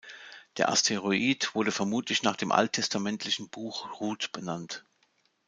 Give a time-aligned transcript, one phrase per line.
[0.57, 4.83] Der Asteroid wurde vermutlich nach dem alttestamentlichen Buch Ruth benannt.